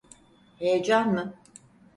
Heyecan 0.59 1.11
mı? 1.13 1.33